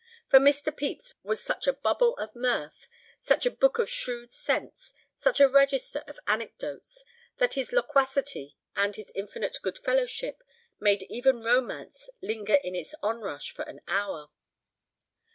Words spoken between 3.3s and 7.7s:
a book of shrewd sense, such a register of anecdotes, that